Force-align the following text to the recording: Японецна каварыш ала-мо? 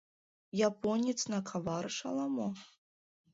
Японецна 0.69 1.37
каварыш 1.49 1.97
ала-мо? 2.09 2.47